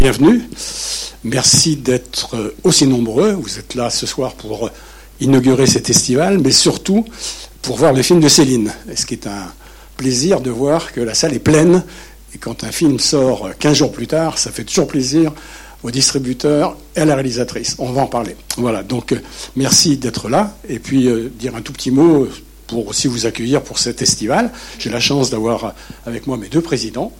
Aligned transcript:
bienvenue. 0.00 0.40
Merci 1.24 1.76
d'être 1.76 2.54
aussi 2.64 2.86
nombreux. 2.86 3.32
Vous 3.32 3.58
êtes 3.58 3.74
là 3.74 3.90
ce 3.90 4.06
soir 4.06 4.32
pour 4.32 4.70
inaugurer 5.20 5.66
cet 5.66 5.88
festival, 5.88 6.38
mais 6.38 6.52
surtout 6.52 7.04
pour 7.60 7.76
voir 7.76 7.92
le 7.92 8.00
film 8.00 8.18
de 8.18 8.28
Céline. 8.28 8.72
Ce 8.96 9.04
qui 9.04 9.12
est 9.12 9.26
un 9.26 9.52
plaisir 9.98 10.40
de 10.40 10.48
voir 10.48 10.92
que 10.92 11.02
la 11.02 11.12
salle 11.12 11.34
est 11.34 11.38
pleine. 11.38 11.84
Et 12.34 12.38
quand 12.38 12.64
un 12.64 12.72
film 12.72 12.98
sort 12.98 13.50
15 13.58 13.76
jours 13.76 13.92
plus 13.92 14.06
tard, 14.06 14.38
ça 14.38 14.50
fait 14.50 14.64
toujours 14.64 14.86
plaisir 14.86 15.32
aux 15.82 15.90
distributeurs 15.90 16.78
et 16.96 17.00
à 17.00 17.04
la 17.04 17.14
réalisatrice. 17.14 17.76
On 17.78 17.92
va 17.92 18.00
en 18.00 18.06
parler. 18.06 18.36
Voilà, 18.56 18.82
donc 18.82 19.12
euh, 19.12 19.20
merci 19.54 19.98
d'être 19.98 20.30
là. 20.30 20.56
Et 20.66 20.78
puis 20.78 21.08
euh, 21.08 21.30
dire 21.38 21.56
un 21.56 21.60
tout 21.60 21.74
petit 21.74 21.90
mot 21.90 22.26
pour 22.68 22.88
aussi 22.88 23.06
vous 23.06 23.26
accueillir 23.26 23.60
pour 23.60 23.78
cet 23.78 23.98
festival. 23.98 24.50
J'ai 24.78 24.88
la 24.88 25.00
chance 25.00 25.28
d'avoir 25.28 25.74
avec 26.06 26.26
moi 26.26 26.38
mes 26.38 26.48
deux 26.48 26.62
présidents. 26.62 27.12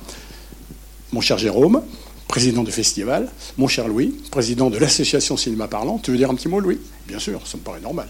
Mon 1.13 1.21
cher 1.21 1.37
Jérôme, 1.37 1.83
président 2.31 2.63
du 2.63 2.71
festival, 2.71 3.27
mon 3.59 3.67
cher 3.67 3.89
Louis, 3.89 4.15
président 4.31 4.71
de 4.71 4.79
l'association 4.79 5.37
Cinéma 5.37 5.67
Parlant. 5.67 5.99
Tu 6.01 6.13
veux 6.13 6.17
dire 6.17 6.31
un 6.31 6.37
petit 6.37 6.47
mot, 6.47 6.61
Louis? 6.61 6.79
Bien 7.09 7.19
sûr, 7.19 7.41
ça 7.45 7.59
me 7.59 7.63
paraît 7.63 7.81
normal. 7.81 8.07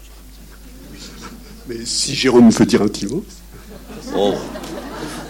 Mais 1.66 1.76
si 1.86 2.14
Jérôme 2.14 2.50
veut 2.50 2.66
dire 2.66 2.82
un 2.82 2.88
petit 2.88 3.06
mot. 3.06 3.24
Oh. 4.14 4.34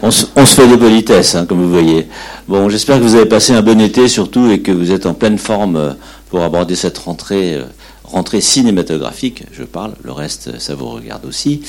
On, 0.03 0.11
se, 0.11 0.27
fait 0.27 0.67
de 0.67 0.75
politesse, 0.75 1.37
hein, 1.37 1.47
comme 1.47 1.63
vous 1.63 1.71
voyez. 1.71 2.09
Bon, 2.49 2.69
j'espère 2.69 2.99
que 2.99 3.05
vous 3.05 3.15
avez 3.15 3.27
passé 3.27 3.53
un 3.53 3.63
bon 3.63 3.81
été 3.81 4.09
surtout 4.09 4.51
et 4.51 4.61
que 4.61 4.73
vous 4.73 4.91
êtes 4.91 5.07
en 5.07 5.15
pleine 5.15 5.39
forme 5.39 5.77
euh, 5.77 5.93
pour 6.29 6.43
aborder 6.43 6.75
cette 6.75 6.99
rentrée, 6.99 7.55
euh, 7.55 7.67
rentrée 8.03 8.41
cinématographique. 8.41 9.45
Je 9.53 9.63
parle, 9.63 9.93
le 10.03 10.11
reste, 10.11 10.59
ça 10.59 10.75
vous 10.75 10.89
regarde 10.89 11.27
aussi. 11.27 11.63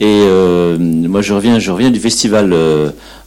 Et 0.00 0.06
euh, 0.22 0.78
moi, 0.78 1.20
je 1.20 1.34
reviens, 1.34 1.58
je 1.58 1.70
reviens 1.70 1.90
du 1.90 2.00
festival 2.00 2.56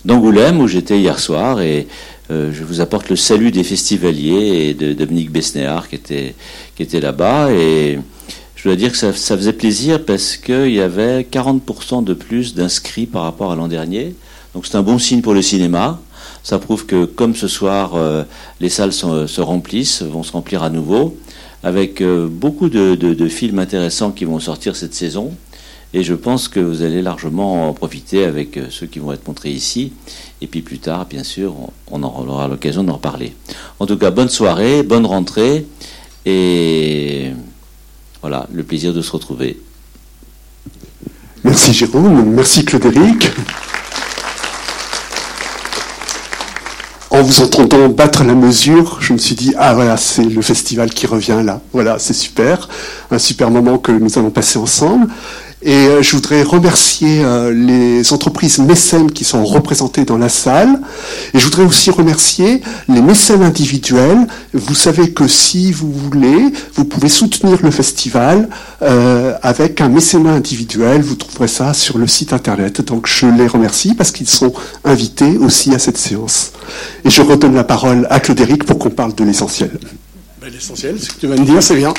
d'Angoulême 0.05 0.59
où 0.59 0.67
j'étais 0.67 0.97
hier 0.97 1.19
soir 1.19 1.61
et 1.61 1.87
euh, 2.29 2.51
je 2.53 2.63
vous 2.63 2.81
apporte 2.81 3.09
le 3.09 3.15
salut 3.15 3.51
des 3.51 3.63
festivaliers 3.63 4.69
et 4.69 4.73
de 4.73 4.93
Dominique 4.93 5.31
Besnéard 5.31 5.87
qui 5.87 5.95
était, 5.95 6.35
qui 6.75 6.83
était 6.83 6.99
là-bas. 6.99 7.51
Et 7.51 7.99
je 8.55 8.63
dois 8.63 8.75
dire 8.75 8.91
que 8.91 8.97
ça, 8.97 9.13
faisait 9.13 9.53
plaisir 9.53 10.03
parce 10.03 10.35
qu'il 10.35 10.71
y 10.71 10.81
avait 10.81 11.21
40% 11.21 12.03
de 12.03 12.13
plus 12.13 12.53
d'inscrits 12.53 13.05
par 13.05 13.23
rapport 13.23 13.51
à 13.51 13.55
l'an 13.55 13.67
dernier. 13.67 14.15
Donc 14.53 14.65
c'est 14.65 14.75
un 14.75 14.83
bon 14.83 14.99
signe 14.99 15.21
pour 15.21 15.33
le 15.33 15.41
cinéma. 15.41 16.01
Ça 16.43 16.59
prouve 16.59 16.85
que 16.85 17.05
comme 17.05 17.35
ce 17.35 17.47
soir, 17.47 17.95
euh, 17.95 18.23
les 18.59 18.69
salles 18.69 18.93
se 18.93 19.41
remplissent, 19.41 20.01
vont 20.01 20.23
se 20.23 20.31
remplir 20.31 20.63
à 20.63 20.69
nouveau, 20.69 21.17
avec 21.63 22.01
euh, 22.01 22.27
beaucoup 22.29 22.69
de, 22.69 22.95
de, 22.95 23.27
films 23.27 23.59
intéressants 23.59 24.11
qui 24.11 24.25
vont 24.25 24.39
sortir 24.39 24.75
cette 24.75 24.93
saison. 24.93 25.33
Et 25.93 26.03
je 26.03 26.13
pense 26.13 26.47
que 26.47 26.59
vous 26.59 26.83
allez 26.83 27.01
largement 27.01 27.69
en 27.69 27.73
profiter 27.73 28.25
avec 28.25 28.59
ceux 28.69 28.87
qui 28.87 28.99
vont 28.99 29.13
être 29.13 29.27
montrés 29.27 29.51
ici. 29.51 29.93
Et 30.41 30.47
puis 30.47 30.61
plus 30.61 30.79
tard, 30.79 31.05
bien 31.05 31.23
sûr, 31.23 31.55
on, 31.89 32.03
aura 32.03 32.47
l'occasion 32.47 32.83
d'en 32.83 32.93
reparler. 32.93 33.33
En 33.79 33.85
tout 33.85 33.97
cas, 33.97 34.11
bonne 34.11 34.29
soirée, 34.29 34.83
bonne 34.83 35.05
rentrée. 35.05 35.65
Et 36.25 37.31
voilà, 38.21 38.47
le 38.51 38.63
plaisir 38.63 38.93
de 38.93 39.01
se 39.01 39.11
retrouver. 39.11 39.59
Merci 41.43 41.73
Jérôme, 41.73 42.33
merci 42.33 42.65
Claude-Éric. 42.65 43.29
En 47.09 47.21
vous 47.21 47.41
entendant 47.41 47.87
battre 47.87 48.25
la 48.25 48.35
mesure, 48.35 48.97
je 48.99 49.13
me 49.13 49.17
suis 49.17 49.33
dit, 49.33 49.53
ah 49.57 49.73
voilà, 49.73 49.95
c'est 49.95 50.25
le 50.25 50.41
festival 50.41 50.89
qui 50.89 51.07
revient 51.07 51.41
là. 51.43 51.61
Voilà, 51.71 51.97
c'est 51.99 52.13
super. 52.13 52.67
Un 53.09 53.17
super 53.17 53.49
moment 53.49 53.77
que 53.77 53.93
nous 53.93 54.19
allons 54.19 54.29
passer 54.29 54.59
ensemble. 54.59 55.07
Et 55.63 55.71
euh, 55.71 56.03
je 56.03 56.15
voudrais 56.15 56.43
remercier 56.43 57.23
euh, 57.23 57.51
les 57.51 58.13
entreprises 58.13 58.59
mécènes 58.59 59.11
qui 59.11 59.23
sont 59.23 59.43
représentées 59.43 60.05
dans 60.05 60.17
la 60.17 60.29
salle. 60.29 60.79
Et 61.33 61.39
je 61.39 61.43
voudrais 61.45 61.63
aussi 61.63 61.89
remercier 61.89 62.61
les 62.87 63.01
mécènes 63.01 63.41
individuels. 63.41 64.27
Vous 64.53 64.75
savez 64.75 65.11
que 65.11 65.27
si 65.27 65.71
vous 65.71 65.91
voulez, 65.91 66.53
vous 66.75 66.85
pouvez 66.85 67.09
soutenir 67.09 67.57
le 67.63 67.71
festival 67.71 68.49
euh, 68.83 69.33
avec 69.41 69.81
un 69.81 69.89
mécénat 69.89 70.33
individuel. 70.33 71.01
Vous 71.01 71.15
trouverez 71.15 71.47
ça 71.47 71.73
sur 71.73 71.97
le 71.97 72.05
site 72.05 72.33
internet. 72.33 72.81
Donc 72.81 73.07
je 73.07 73.25
les 73.25 73.47
remercie 73.47 73.95
parce 73.95 74.11
qu'ils 74.11 74.29
sont 74.29 74.53
invités 74.85 75.37
aussi 75.37 75.73
à 75.73 75.79
cette 75.79 75.97
séance. 75.97 76.51
Et 77.03 77.09
je 77.09 77.23
redonne 77.23 77.55
la 77.55 77.63
parole 77.63 78.05
à 78.11 78.19
Claude 78.19 78.63
pour 78.63 78.77
qu'on 78.77 78.91
parle 78.91 79.15
de 79.15 79.23
l'essentiel. 79.23 79.71
Ben, 80.39 80.51
l'essentiel, 80.53 80.99
ce 80.99 81.09
que 81.09 81.19
tu 81.19 81.25
vas 81.27 81.35
me 81.35 81.45
dire, 81.45 81.63
c'est 81.63 81.75
bien. 81.75 81.95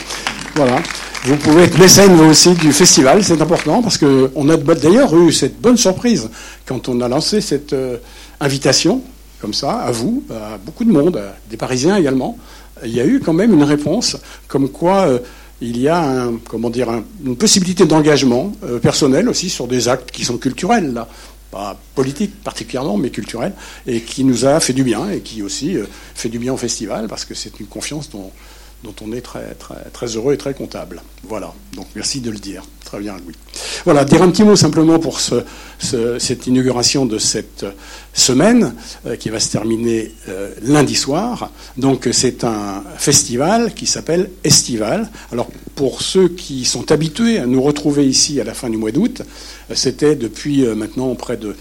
Voilà. 0.55 0.81
Vous 1.25 1.37
pouvez 1.37 1.65
être 1.65 1.79
mécène 1.79 2.15
vous 2.15 2.31
aussi 2.31 2.55
du 2.55 2.73
festival, 2.73 3.25
c'est 3.25 3.43
important 3.43 3.83
parce 3.83 3.99
qu'on 3.99 4.49
a 4.49 4.56
d'ailleurs 4.56 5.17
eu 5.17 5.33
cette 5.33 5.61
bonne 5.61 5.77
surprise 5.77 6.31
quand 6.65 6.89
on 6.89 7.01
a 7.01 7.09
lancé 7.09 7.41
cette 7.41 7.73
euh, 7.73 7.97
invitation, 8.41 9.03
comme 9.41 9.53
ça, 9.53 9.73
à 9.73 9.91
vous, 9.91 10.23
à 10.31 10.59
beaucoup 10.59 10.84
de 10.84 10.93
monde, 10.93 11.21
des 11.51 11.56
Parisiens 11.56 11.97
également. 11.97 12.39
Il 12.84 12.95
y 12.95 13.01
a 13.01 13.05
eu 13.05 13.19
quand 13.19 13.33
même 13.33 13.53
une 13.53 13.65
réponse 13.65 14.17
comme 14.47 14.69
quoi 14.69 15.09
euh, 15.09 15.19
il 15.61 15.79
y 15.81 15.89
a 15.89 16.29
comment 16.49 16.71
dire, 16.71 16.89
une 17.27 17.37
possibilité 17.37 17.85
d'engagement 17.85 18.53
euh, 18.62 18.79
personnel 18.79 19.29
aussi 19.29 19.50
sur 19.50 19.67
des 19.67 19.89
actes 19.89 20.12
qui 20.12 20.25
sont 20.25 20.39
culturels, 20.39 20.95
là. 20.95 21.09
Pas 21.50 21.77
politiques 21.95 22.43
particulièrement, 22.45 22.97
mais 22.97 23.11
culturels, 23.11 23.55
et 23.87 24.03
qui 24.03 24.23
nous 24.23 24.45
a 24.45 24.61
fait 24.61 24.75
du 24.75 24.85
bien, 24.85 25.11
et 25.11 25.21
qui 25.21 25.43
aussi 25.43 25.77
fait 26.15 26.29
du 26.29 26.39
bien 26.39 26.53
au 26.53 26.59
festival, 26.59 27.09
parce 27.09 27.25
que 27.25 27.35
c'est 27.35 27.59
une 27.59 27.67
confiance 27.67 28.11
dont 28.11 28.31
dont 28.84 28.94
on 29.03 29.12
est 29.12 29.21
très, 29.21 29.55
très, 29.55 29.84
très 29.93 30.06
heureux 30.06 30.34
et 30.34 30.39
très 30.39 30.55
comptable. 30.55 31.03
Voilà, 31.25 31.53
donc 31.75 31.87
merci 31.94 32.21
de 32.21 32.31
le 32.31 32.39
dire. 32.39 32.62
Très 32.84 33.00
bien, 33.00 33.16
Louis. 33.19 33.34
Voilà, 33.84 34.05
dire 34.05 34.22
un 34.22 34.31
petit 34.31 34.44
mot 34.44 34.56
simplement 34.56 34.99
pour 34.99 35.21
ce, 35.21 35.44
cette 36.19 36.47
inauguration 36.47 37.05
de 37.05 37.19
cette 37.19 37.67
semaine 38.15 38.75
euh, 39.05 39.17
qui 39.17 39.28
va 39.28 39.41
se 39.41 39.50
terminer 39.50 40.12
euh, 40.28 40.55
lundi 40.62 40.94
soir. 40.94 41.50
Donc 41.77 42.09
c'est 42.12 42.44
un 42.44 42.83
festival 42.97 43.75
qui 43.75 43.84
s'appelle 43.84 44.31
Estival. 44.43 45.11
Alors 45.33 45.50
pour 45.75 46.00
ceux 46.00 46.28
qui 46.28 46.65
sont 46.65 46.91
habitués 46.91 47.38
à 47.38 47.47
nous 47.47 47.61
retrouver 47.61 48.06
ici 48.06 48.41
à 48.41 48.44
la 48.44 48.55
fin 48.55 48.71
du 48.71 48.78
mois 48.78 48.91
d'août, 48.91 49.21
euh, 49.21 49.75
c'était 49.75 50.17
depuis 50.17 50.65
maintenant 50.69 51.15
près 51.15 51.37
de 51.37 51.55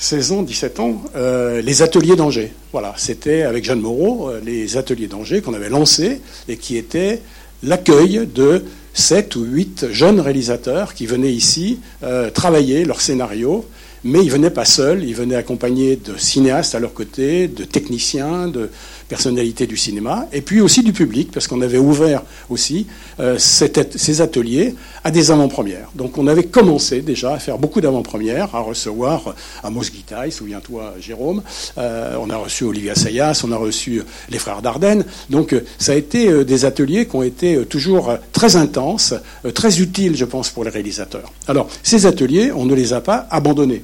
16 0.00 0.32
ans, 0.32 0.42
17 0.42 0.80
ans, 0.80 1.02
euh, 1.14 1.60
les 1.60 1.82
ateliers 1.82 2.16
d'Angers. 2.16 2.54
Voilà, 2.72 2.94
c'était 2.96 3.42
avec 3.42 3.64
Jeanne 3.64 3.80
Moreau, 3.80 4.30
euh, 4.30 4.40
les 4.42 4.78
ateliers 4.78 5.08
d'Angers 5.08 5.42
qu'on 5.42 5.52
avait 5.52 5.68
lancés 5.68 6.22
et 6.48 6.56
qui 6.56 6.78
étaient 6.78 7.20
l'accueil 7.62 8.26
de 8.26 8.64
7 8.94 9.36
ou 9.36 9.42
8 9.42 9.88
jeunes 9.92 10.18
réalisateurs 10.18 10.94
qui 10.94 11.04
venaient 11.04 11.32
ici 11.32 11.80
euh, 12.02 12.30
travailler 12.30 12.86
leur 12.86 13.02
scénario, 13.02 13.66
mais 14.04 14.22
ils 14.22 14.30
venaient 14.30 14.50
pas 14.50 14.64
seuls, 14.64 15.04
ils 15.04 15.14
venaient 15.14 15.36
accompagnés 15.36 15.96
de 15.96 16.16
cinéastes 16.16 16.74
à 16.74 16.78
leur 16.78 16.94
côté, 16.94 17.48
de 17.48 17.64
techniciens, 17.64 18.48
de 18.48 18.70
personnalités 19.10 19.66
du 19.66 19.76
cinéma, 19.76 20.28
et 20.32 20.40
puis 20.40 20.60
aussi 20.60 20.84
du 20.84 20.92
public, 20.92 21.30
parce 21.32 21.48
qu'on 21.48 21.60
avait 21.62 21.78
ouvert 21.78 22.22
aussi 22.48 22.86
euh, 23.18 23.38
ces 23.38 24.20
ateliers 24.20 24.76
à 25.02 25.10
des 25.10 25.32
avant-premières. 25.32 25.88
Donc 25.96 26.16
on 26.16 26.28
avait 26.28 26.44
commencé 26.44 27.02
déjà 27.02 27.34
à 27.34 27.38
faire 27.40 27.58
beaucoup 27.58 27.80
d'avant-premières, 27.80 28.54
à 28.54 28.60
recevoir 28.60 29.34
Amos 29.64 29.90
Guitaille, 29.92 30.30
souviens-toi 30.30 30.94
Jérôme, 31.00 31.42
euh, 31.76 32.14
on 32.20 32.30
a 32.30 32.36
reçu 32.36 32.62
Olivia 32.62 32.94
Sayas, 32.94 33.42
on 33.44 33.50
a 33.50 33.56
reçu 33.56 34.02
les 34.30 34.38
frères 34.38 34.62
Dardenne. 34.62 35.04
Donc 35.28 35.54
euh, 35.54 35.64
ça 35.78 35.92
a 35.92 35.96
été 35.96 36.44
des 36.44 36.64
ateliers 36.64 37.06
qui 37.06 37.16
ont 37.16 37.24
été 37.24 37.64
toujours 37.66 38.16
très 38.32 38.54
intenses, 38.54 39.14
très 39.54 39.80
utiles, 39.80 40.16
je 40.16 40.24
pense, 40.24 40.50
pour 40.50 40.62
les 40.62 40.70
réalisateurs. 40.70 41.32
Alors 41.48 41.68
ces 41.82 42.06
ateliers, 42.06 42.52
on 42.52 42.64
ne 42.64 42.74
les 42.76 42.92
a 42.92 43.00
pas 43.00 43.26
abandonnés. 43.30 43.82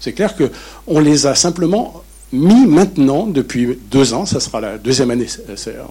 C'est 0.00 0.12
clair 0.12 0.34
qu'on 0.36 1.00
les 1.00 1.26
a 1.26 1.34
simplement 1.34 2.02
mis 2.32 2.66
maintenant, 2.66 3.26
depuis 3.26 3.78
deux 3.90 4.12
ans, 4.12 4.26
ça 4.26 4.40
sera 4.40 4.60
la 4.60 4.78
deuxième 4.78 5.10
année 5.10 5.26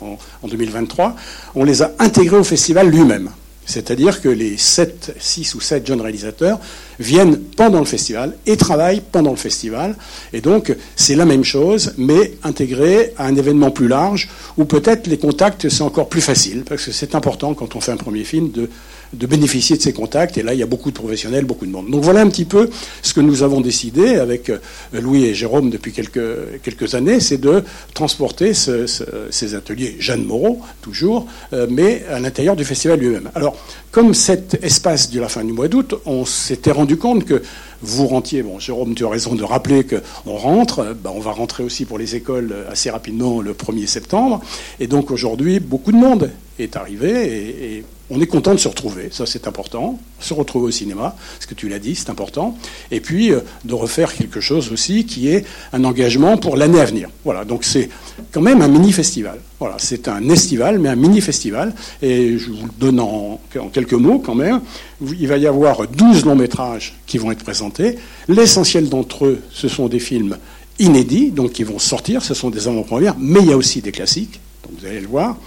en, 0.02 0.18
en 0.44 0.48
2023, 0.48 1.16
on 1.56 1.64
les 1.64 1.82
a 1.82 1.92
intégrés 2.00 2.38
au 2.38 2.44
festival 2.44 2.90
lui-même. 2.90 3.30
C'est-à-dire 3.66 4.22
que 4.22 4.30
les 4.30 4.58
7, 4.58 5.16
6 5.20 5.56
ou 5.56 5.62
7 5.62 5.88
jeunes 5.88 6.02
réalisateurs 6.02 6.60
viennent 7.00 7.40
pendant 7.58 7.80
le 7.80 7.86
festival 7.86 8.36
et 8.46 8.58
travaillent 8.58 9.02
pendant 9.12 9.32
le 9.32 9.38
festival. 9.38 9.96
Et 10.34 10.42
donc, 10.42 10.76
c'est 10.96 11.16
la 11.16 11.26
même 11.26 11.44
chose, 11.44 11.94
mais 11.98 12.34
intégré 12.44 13.14
à 13.18 13.26
un 13.26 13.36
événement 13.36 13.72
plus 13.72 13.88
large, 13.88 14.30
où 14.58 14.66
peut-être 14.66 15.08
les 15.08 15.18
contacts, 15.18 15.68
c'est 15.70 15.82
encore 15.82 16.10
plus 16.10 16.22
facile, 16.22 16.64
parce 16.64 16.86
que 16.86 16.92
c'est 16.92 17.16
important, 17.16 17.56
quand 17.56 17.76
on 17.76 17.82
fait 17.82 17.92
un 17.92 17.98
premier 17.98 18.24
film, 18.24 18.52
de 18.52 18.70
de 19.18 19.28
bénéficier 19.28 19.78
de 19.78 19.82
ces 19.82 19.94
contacts. 19.94 20.38
Et 20.38 20.44
là, 20.44 20.54
il 20.54 20.60
y 20.60 20.64
a 20.64 20.68
beaucoup 20.68 20.90
de 20.92 20.96
professionnels, 20.96 21.46
beaucoup 21.46 21.66
de 21.66 21.72
monde. 21.72 21.90
Donc 21.90 22.04
voilà 22.04 22.22
un 22.22 22.30
petit 22.30 22.46
peu 22.46 22.70
ce 23.02 23.14
que 23.14 23.22
nous 23.22 23.44
avons 23.44 23.62
décidé 23.62 24.16
avec 24.16 24.50
euh, 24.50 24.60
Louis 24.94 25.26
et 25.26 25.34
Jérôme 25.34 25.70
depuis 25.70 25.92
quelques, 25.92 26.62
quelques 26.64 26.96
années, 26.96 27.20
c'est 27.20 27.38
de 27.38 27.64
transporter 27.94 28.54
ces 28.54 29.56
ateliers, 29.56 29.96
Jeanne 30.00 30.24
Moreau, 30.24 30.60
toujours, 30.82 31.28
euh, 31.54 31.68
mais 31.70 32.04
à 32.12 32.20
l'intérieur 32.20 32.56
du 32.56 32.66
festival 32.66 33.00
lui-même. 33.00 33.30
Alors, 33.36 33.58
comme 33.92 34.14
cet 34.14 34.64
espace 34.64 35.10
de 35.10 35.20
la 35.20 35.30
fin 35.30 35.44
du 35.44 35.54
mois 35.54 35.68
d'août, 35.68 35.96
on 36.06 36.26
s'était 36.26 36.72
rendu 36.72 36.98
compte 36.98 37.26
que 37.26 37.42
vous 37.82 38.08
rentiez. 38.08 38.44
Bon, 38.44 38.60
Jérôme, 38.60 38.96
tu 38.96 39.06
as 39.06 39.10
raison 39.10 39.36
de 39.36 39.44
rappeler 39.44 39.86
qu'on 39.86 40.36
rentre. 40.36 40.96
Ben, 41.04 41.12
on 41.14 41.20
va 41.20 41.32
rentrer 41.32 41.64
aussi 41.64 41.86
pour 41.86 41.98
les 41.98 42.16
écoles 42.16 42.54
assez 42.70 42.90
rapidement 42.90 43.42
le 43.42 43.54
1er 43.54 43.88
septembre. 43.88 44.42
Et 44.80 44.88
donc 44.88 45.12
aujourd'hui, 45.12 45.60
beaucoup 45.60 45.92
de 45.92 45.98
monde 45.98 46.32
est 46.60 46.76
arrivé 46.76 47.78
et, 47.78 47.84
on 48.12 48.22
est 48.22 48.28
content 48.28 48.54
de 48.54 48.60
se 48.60 48.68
retrouver, 48.68 49.10
ça 49.12 49.26
c'est 49.26 49.48
important, 49.48 50.00
se 50.20 50.36
retrouver 50.36 50.68
au 50.68 50.72
cinéma, 50.72 51.16
ce 51.40 51.48
que 51.48 51.56
tu 51.56 51.68
l'as 51.70 51.80
dit, 51.80 51.96
c'est 51.96 52.12
important, 52.12 52.56
et 52.92 53.00
puis 53.00 53.32
euh, 53.32 53.40
de 53.64 53.74
refaire 53.74 54.14
quelque 54.14 54.40
chose 54.40 54.72
aussi 54.72 55.06
qui 55.08 55.28
est 55.30 55.44
un 55.74 55.84
engagement 55.84 56.38
pour 56.38 56.56
l'année 56.56 56.80
à 56.80 56.86
venir. 56.86 57.10
Voilà, 57.24 57.46
donc 57.46 57.64
c'est 57.64 57.90
quand 58.32 58.42
même 58.42 58.62
un 58.62 58.68
mini-festival. 58.68 59.40
Voilà, 59.60 59.76
c'est 59.78 60.10
un 60.10 60.28
estival, 60.30 60.80
mais 60.80 60.90
un 60.90 60.98
mini-festival, 60.98 61.74
et 62.02 62.38
je 62.38 62.50
vous 62.50 62.66
le 62.66 62.72
donne 62.78 63.00
en, 63.00 63.40
en, 63.58 63.68
quelques 63.70 63.94
mots 63.94 64.20
quand 64.20 64.36
même. 64.36 64.60
Il 65.02 65.28
va 65.28 65.38
y 65.38 65.48
avoir 65.48 65.88
12 65.88 66.26
longs 66.26 66.36
métrages 66.36 66.96
qui 67.06 67.18
vont 67.18 67.32
être 67.32 67.44
présentés. 67.44 67.98
L'essentiel 68.28 68.90
d'entre 68.90 69.26
eux, 69.26 69.42
ce 69.52 69.70
sont 69.70 69.88
des 69.88 70.00
films 70.00 70.38
inédits, 70.78 71.32
donc 71.32 71.54
qui 71.54 71.64
vont 71.64 71.80
sortir, 71.80 72.22
ce 72.22 72.34
sont 72.34 72.50
des 72.50 72.68
avant-premières, 72.68 73.16
mais 73.18 73.40
il 73.40 73.48
y 73.48 73.54
a 73.54 73.58
aussi 73.58 73.82
des 73.82 73.94
classiques, 73.94 74.42
donc 74.64 74.80
vous 74.80 74.86
allez 74.86 75.00
le 75.00 75.08
voir. 75.08 75.38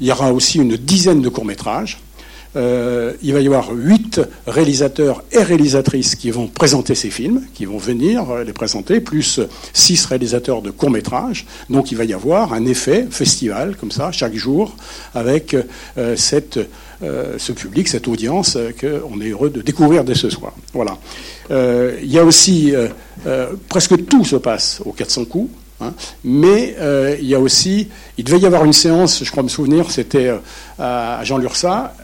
Il 0.00 0.06
y 0.06 0.12
aura 0.12 0.32
aussi 0.32 0.58
une 0.58 0.76
dizaine 0.76 1.22
de 1.22 1.28
courts-métrages. 1.28 1.98
Euh, 2.56 3.12
il 3.22 3.34
va 3.34 3.40
y 3.40 3.46
avoir 3.46 3.72
huit 3.72 4.20
réalisateurs 4.46 5.22
et 5.32 5.42
réalisatrices 5.42 6.14
qui 6.14 6.30
vont 6.30 6.46
présenter 6.46 6.94
ces 6.94 7.10
films, 7.10 7.42
qui 7.54 7.66
vont 7.66 7.78
venir 7.78 8.24
les 8.44 8.52
présenter, 8.52 9.00
plus 9.00 9.40
six 9.72 10.04
réalisateurs 10.06 10.62
de 10.62 10.70
courts-métrages. 10.70 11.46
Donc 11.68 11.92
il 11.92 11.98
va 11.98 12.04
y 12.04 12.14
avoir 12.14 12.52
un 12.52 12.64
effet 12.64 13.06
festival, 13.10 13.76
comme 13.76 13.90
ça, 13.90 14.12
chaque 14.12 14.34
jour, 14.34 14.76
avec 15.14 15.54
euh, 15.98 16.16
cette, 16.16 16.58
euh, 17.02 17.34
ce 17.38 17.52
public, 17.52 17.86
cette 17.88 18.08
audience 18.08 18.56
qu'on 18.80 19.20
est 19.20 19.28
heureux 19.28 19.50
de 19.50 19.60
découvrir 19.60 20.04
dès 20.04 20.14
ce 20.14 20.30
soir. 20.30 20.52
Voilà. 20.72 20.96
il 21.50 22.10
y 22.10 22.18
a 22.18 22.24
aussi, 22.24 22.72
presque 23.68 24.06
tout 24.06 24.24
se 24.24 24.36
passe 24.36 24.80
au 24.84 24.92
400 24.92 25.24
coups. 25.26 25.50
Hein. 25.80 25.92
Mais 26.24 26.74
il 27.20 27.26
y 27.26 27.34
a 27.34 27.40
aussi, 27.40 27.88
il 28.16 28.24
devait 28.24 28.40
y 28.40 28.46
avoir 28.46 28.64
une 28.64 28.72
séance, 28.72 29.22
je 29.24 29.30
crois 29.30 29.42
me 29.42 29.48
souvenir, 29.48 29.90
c'était 29.90 30.32
à 30.78 31.20
Jean 31.24 31.38
Lursa, 31.38 31.94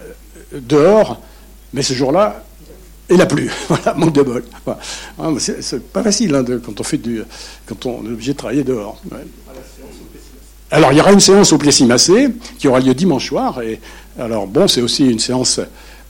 dehors, 0.60 1.20
mais 1.72 1.82
ce 1.82 1.94
jour-là, 1.94 2.44
il 3.10 3.16
n'a 3.16 3.26
plu. 3.26 3.50
voilà, 3.68 3.94
manque 3.94 4.14
de 4.14 4.22
bol. 4.22 4.44
C'est 5.38 5.92
pas 5.92 6.02
facile 6.02 6.34
hein, 6.34 6.44
quand 6.64 6.80
on 6.80 6.84
fait 6.84 6.98
du, 6.98 7.22
quand 7.66 7.86
on 7.86 8.04
est 8.04 8.12
obligé 8.12 8.32
de 8.32 8.38
travailler 8.38 8.64
dehors. 8.64 9.00
Alors 10.70 10.92
il 10.92 10.98
y 10.98 11.00
aura 11.00 11.12
une 11.12 11.20
séance 11.20 11.52
au 11.52 11.58
Plessis-Massé 11.58 12.30
qui 12.58 12.68
aura 12.68 12.80
lieu 12.80 12.94
dimanche 12.94 13.28
soir. 13.28 13.60
Et 13.62 13.80
alors 14.18 14.46
bon, 14.46 14.66
c'est 14.68 14.80
aussi 14.80 15.08
une 15.08 15.18
séance. 15.18 15.60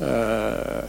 Euh, 0.00 0.80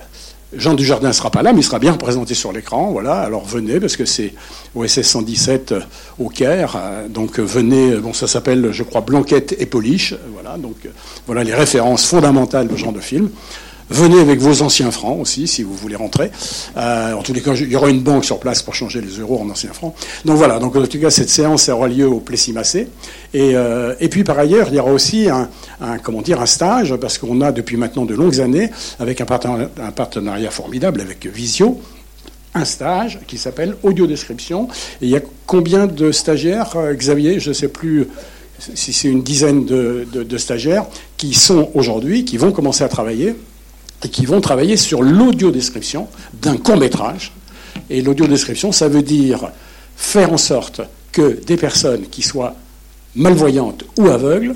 Jean 0.58 0.74
Dujardin 0.74 1.10
ne 1.10 1.14
sera 1.14 1.30
pas 1.30 1.42
là, 1.42 1.54
mais 1.54 1.60
il 1.60 1.64
sera 1.64 1.80
bien 1.80 1.92
représenté 1.92 2.34
sur 2.34 2.52
l'écran. 2.52 2.92
Voilà, 2.92 3.20
alors 3.20 3.46
venez, 3.46 3.80
parce 3.80 3.98
que 3.98 4.06
c'est 4.06 4.34
OSS 4.76 5.02
117 5.02 5.72
euh, 5.72 5.80
au 6.20 6.30
Caire. 6.30 6.76
Euh, 6.78 7.08
donc 7.08 7.40
euh, 7.40 7.44
venez, 7.44 7.96
bon, 7.98 8.14
ça 8.14 8.28
s'appelle, 8.28 8.70
je 8.72 8.84
crois, 8.84 9.02
Blanquette 9.02 9.56
et 9.60 9.66
Polish. 9.66 10.16
Voilà, 10.34 10.58
donc 10.58 10.76
voilà 11.26 11.44
les 11.44 11.54
références 11.54 12.06
fondamentales 12.06 12.68
de 12.68 12.76
genre 12.76 12.94
de 12.94 13.00
film. 13.00 13.30
Venez 13.90 14.20
avec 14.20 14.40
vos 14.40 14.64
anciens 14.64 14.90
francs 14.90 15.20
aussi, 15.22 15.48
si 15.48 15.62
vous 15.62 15.76
voulez 15.76 15.96
rentrer. 15.96 16.32
Euh, 16.76 17.14
en 17.14 17.22
tous 17.22 17.34
les 17.34 17.42
cas, 17.42 17.54
il 17.54 17.72
y 17.72 17.76
aura 17.76 17.90
une 17.90 18.02
banque 18.02 18.26
sur 18.26 18.40
place 18.40 18.64
pour 18.64 18.74
changer 18.74 19.00
les 19.00 19.20
euros 19.20 19.40
en 19.40 19.50
anciens 19.50 19.74
francs. 19.74 19.94
Donc 20.26 20.38
voilà, 20.38 20.58
donc 20.58 20.76
en 20.76 20.88
tout 20.88 21.00
cas, 21.00 21.12
cette 21.12 21.30
séance 21.30 21.70
aura 21.70 21.88
lieu 21.88 22.08
au 22.08 22.20
Plessis-Massé. 22.20 22.88
Et, 23.36 23.56
euh, 23.56 23.94
et 24.00 24.10
puis 24.10 24.24
par 24.24 24.40
ailleurs, 24.40 24.70
il 24.70 24.76
y 24.76 24.80
aura 24.80 24.92
aussi 24.92 25.30
un, 25.30 25.50
comment 26.02 26.24
dire, 26.24 26.42
un 26.42 26.48
stage, 26.48 26.96
parce 26.96 27.20
qu'on 27.20 27.42
a 27.42 27.52
depuis 27.52 27.78
maintenant 27.78 28.06
de 28.06 28.16
longues 28.16 28.40
années, 28.40 28.72
avec 29.00 29.22
un 29.22 29.26
partenariat, 29.26 30.50
formidable 30.50 31.02
avec 31.02 31.28
Visio, 31.28 31.80
un 32.56 32.66
stage 32.66 33.20
qui 33.28 33.38
s'appelle 33.38 33.76
audio-description. 33.84 34.68
Et 35.02 35.06
il 35.06 35.10
y 35.10 35.16
a 35.16 35.22
combien 35.46 35.86
de 35.86 36.12
stagiaires, 36.12 36.76
euh, 36.76 36.94
Xavier? 36.96 37.40
Je 37.40 37.50
ne 37.50 37.54
sais 37.54 37.68
plus 37.68 38.08
si 38.74 38.94
c'est 38.94 39.10
une 39.10 39.22
dizaine 39.22 39.66
de, 39.66 40.08
de 40.12 40.38
stagiaires 40.38 40.86
qui 41.18 41.36
sont 41.36 41.70
aujourd'hui, 41.76 42.26
qui 42.26 42.38
vont 42.38 42.52
commencer 42.52 42.84
à 42.84 42.90
travailler 42.90 43.36
et 44.04 44.10
qui 44.10 44.26
vont 44.26 44.42
travailler 44.42 44.78
sur 44.78 45.02
l'audio-description 45.02 46.08
d'un 46.34 46.58
court-métrage. 46.58 47.32
Et 47.90 48.02
l'audio-description, 48.02 48.72
ça 48.72 48.88
veut 48.88 49.02
dire 49.02 49.50
faire 49.96 50.32
en 50.32 50.38
sorte 50.38 50.82
que 51.12 51.40
des 51.46 51.58
personnes 51.58 52.08
qui 52.12 52.22
soient 52.22 52.56
malvoyantes 53.16 53.86
ou 53.98 54.08
aveugles, 54.08 54.56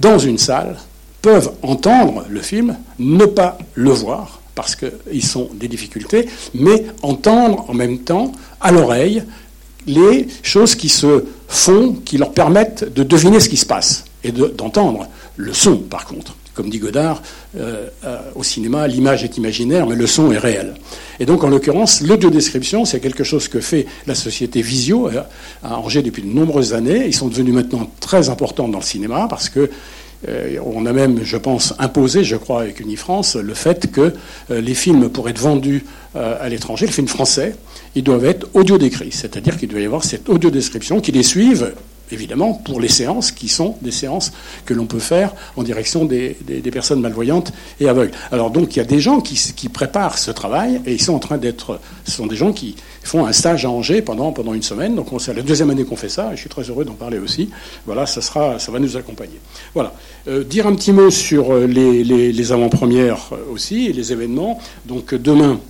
dans 0.00 0.18
une 0.18 0.38
salle, 0.38 0.76
peuvent 1.20 1.52
entendre 1.62 2.24
le 2.28 2.40
film, 2.40 2.76
ne 2.98 3.26
pas 3.26 3.58
le 3.74 3.90
voir, 3.90 4.40
parce 4.54 4.74
qu'ils 4.74 5.24
sont 5.24 5.50
des 5.54 5.68
difficultés, 5.68 6.28
mais 6.54 6.86
entendre 7.02 7.68
en 7.68 7.74
même 7.74 7.98
temps, 7.98 8.32
à 8.60 8.72
l'oreille, 8.72 9.22
les 9.86 10.28
choses 10.42 10.74
qui 10.74 10.88
se 10.88 11.24
font, 11.48 11.94
qui 12.04 12.16
leur 12.16 12.32
permettent 12.32 12.90
de 12.92 13.02
deviner 13.02 13.40
ce 13.40 13.48
qui 13.48 13.56
se 13.58 13.66
passe, 13.66 14.04
et 14.24 14.32
d'entendre 14.32 15.06
le 15.36 15.52
son, 15.52 15.76
par 15.76 16.06
contre 16.06 16.34
comme 16.60 16.68
dit 16.68 16.78
Godard, 16.78 17.22
euh, 17.56 17.88
euh, 18.04 18.18
au 18.34 18.42
cinéma, 18.42 18.86
l'image 18.86 19.24
est 19.24 19.38
imaginaire, 19.38 19.86
mais 19.86 19.96
le 19.96 20.06
son 20.06 20.30
est 20.30 20.36
réel. 20.36 20.74
Et 21.18 21.24
donc, 21.24 21.42
en 21.42 21.48
l'occurrence, 21.48 22.02
l'audiodescription, 22.02 22.84
c'est 22.84 23.00
quelque 23.00 23.24
chose 23.24 23.48
que 23.48 23.60
fait 23.60 23.86
la 24.06 24.14
société 24.14 24.60
Visio 24.60 25.08
euh, 25.08 25.22
à 25.62 25.78
Angers 25.78 26.02
depuis 26.02 26.20
de 26.20 26.28
nombreuses 26.28 26.74
années. 26.74 27.06
Ils 27.06 27.14
sont 27.14 27.28
devenus 27.28 27.54
maintenant 27.54 27.90
très 27.98 28.28
importants 28.28 28.68
dans 28.68 28.80
le 28.80 28.84
cinéma 28.84 29.26
parce 29.30 29.48
que 29.48 29.70
euh, 30.28 30.58
on 30.62 30.84
a 30.84 30.92
même, 30.92 31.20
je 31.24 31.38
pense, 31.38 31.72
imposé, 31.78 32.24
je 32.24 32.36
crois, 32.36 32.60
avec 32.60 32.78
Unifrance, 32.80 33.36
le 33.36 33.54
fait 33.54 33.90
que 33.90 34.12
les 34.50 34.74
films, 34.74 35.08
pour 35.08 35.30
être 35.30 35.40
vendus 35.40 35.86
à 36.14 36.46
l'étranger, 36.50 36.84
les 36.84 36.92
films 36.92 37.08
français, 37.08 37.54
ils 37.94 38.02
doivent 38.02 38.26
être 38.26 38.48
audio-décrits, 38.52 39.12
c'est-à-dire 39.12 39.56
qu'il 39.56 39.70
doit 39.70 39.80
y 39.80 39.86
avoir 39.86 40.04
cette 40.04 40.28
audio-description 40.28 41.00
qui 41.00 41.12
les 41.12 41.22
suive 41.22 41.72
évidemment, 42.12 42.54
pour 42.54 42.80
les 42.80 42.88
séances 42.88 43.32
qui 43.32 43.48
sont 43.48 43.76
des 43.82 43.90
séances 43.90 44.32
que 44.64 44.74
l'on 44.74 44.86
peut 44.86 44.98
faire 44.98 45.34
en 45.56 45.62
direction 45.62 46.04
des, 46.04 46.36
personnes 46.72 47.00
malvoyantes 47.00 47.52
et 47.80 47.88
aveugles. 47.88 48.12
Alors 48.32 48.50
donc, 48.50 48.76
il 48.76 48.78
y 48.78 48.82
a 48.82 48.84
des 48.84 49.00
gens 49.00 49.20
qui, 49.20 49.68
préparent 49.68 50.18
ce 50.18 50.30
travail 50.30 50.80
et 50.86 50.92
ils 50.92 51.00
sont 51.00 51.14
en 51.14 51.18
train 51.18 51.38
d'être. 51.38 51.80
Ce 52.04 52.12
sont 52.12 52.26
des 52.26 52.36
gens 52.36 52.52
qui 52.52 52.76
font 53.02 53.26
un 53.26 53.32
stage 53.32 53.64
à 53.64 53.70
Angers 53.70 54.02
pendant, 54.02 54.32
pendant 54.32 54.54
une 54.54 54.62
semaine. 54.62 54.94
Donc, 54.94 55.08
c'est 55.18 55.34
la 55.34 55.42
deuxième 55.42 55.70
année 55.70 55.84
qu'on 55.84 55.96
fait 55.96 56.08
ça 56.08 56.30
et 56.32 56.36
je 56.36 56.40
suis 56.40 56.50
très 56.50 56.62
heureux 56.62 56.84
d'en 56.84 56.94
parler 56.94 57.18
aussi. 57.18 57.50
Voilà, 57.86 58.06
ça, 58.06 58.20
sera, 58.20 58.58
ça 58.58 58.72
va 58.72 58.78
nous 58.78 58.96
accompagner. 58.96 59.38
Voilà. 59.74 59.94
Euh, 60.28 60.44
dire 60.44 60.66
un 60.66 60.74
petit 60.74 60.92
mot 60.92 61.10
sur 61.10 61.54
les, 61.54 62.04
les, 62.04 62.32
les 62.32 62.52
avant-premières 62.52 63.30
aussi 63.52 63.86
et 63.86 63.92
les 63.92 64.12
événements. 64.12 64.60
Donc, 64.86 65.14
demain, 65.14 65.60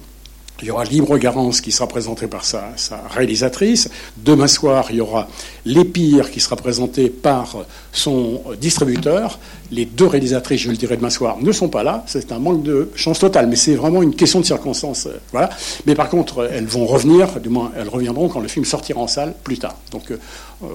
il 0.62 0.68
y 0.68 0.70
aura 0.70 0.84
Libre 0.84 1.16
Garance 1.18 1.60
qui 1.60 1.72
sera 1.72 1.86
présenté 1.86 2.26
par 2.26 2.44
sa, 2.44 2.70
sa, 2.76 3.02
réalisatrice. 3.14 3.88
Demain 4.18 4.46
soir, 4.46 4.86
il 4.90 4.96
y 4.96 5.00
aura 5.00 5.28
L'Épire 5.66 6.30
qui 6.30 6.40
sera 6.40 6.56
présenté 6.56 7.10
par 7.10 7.56
son 7.92 8.40
distributeur. 8.60 9.38
Les 9.70 9.84
deux 9.84 10.06
réalisatrices, 10.06 10.62
je 10.62 10.70
le 10.70 10.76
dirai 10.76 10.96
demain 10.96 11.10
soir, 11.10 11.36
ne 11.40 11.52
sont 11.52 11.68
pas 11.68 11.82
là. 11.82 12.02
C'est 12.06 12.32
un 12.32 12.38
manque 12.38 12.62
de 12.62 12.88
chance 12.94 13.18
totale, 13.18 13.46
mais 13.46 13.56
c'est 13.56 13.74
vraiment 13.74 14.02
une 14.02 14.14
question 14.14 14.40
de 14.40 14.44
circonstance. 14.44 15.06
Voilà. 15.32 15.50
Mais 15.86 15.94
par 15.94 16.08
contre, 16.08 16.48
elles 16.52 16.66
vont 16.66 16.86
revenir, 16.86 17.38
du 17.40 17.50
moins 17.50 17.70
elles 17.76 17.88
reviendront 17.88 18.28
quand 18.28 18.40
le 18.40 18.48
film 18.48 18.64
sortira 18.64 19.00
en 19.00 19.06
salle 19.06 19.34
plus 19.44 19.58
tard. 19.58 19.76
Donc 19.92 20.10
euh, 20.10 20.16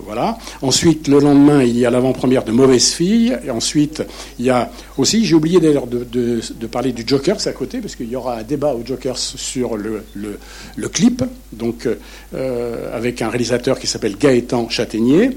voilà. 0.06 0.38
Ensuite, 0.62 1.08
le 1.08 1.20
lendemain, 1.20 1.64
il 1.64 1.78
y 1.78 1.86
a 1.86 1.92
l'avant-première 1.92 2.44
de 2.44 2.52
Mauvaise 2.52 2.92
Fille. 2.92 3.38
Et 3.46 3.52
ensuite, 3.52 4.04
il 4.40 4.46
y 4.46 4.50
a 4.50 4.70
aussi, 4.98 5.26
j'ai 5.26 5.36
oublié 5.36 5.60
d'ailleurs 5.60 5.88
de, 5.88 6.40
parler 6.72 6.92
du 6.92 7.04
Jokers 7.06 7.48
à 7.48 7.52
côté, 7.52 7.80
parce 7.80 7.96
qu'il 7.96 8.10
y 8.10 8.16
aura 8.16 8.38
un 8.38 8.44
débat 8.44 8.74
au 8.74 8.86
Jokers 8.86 9.18
sur 9.18 9.75
le, 9.78 10.88
clip, 10.90 11.24
donc 11.54 11.88
euh, 12.34 12.96
avec 12.96 13.22
un 13.22 13.30
réalisateur 13.30 13.80
qui 13.80 13.88
s'appelle 13.88 14.18
Gaëtan 14.18 14.70
Châtaignier 14.70 15.32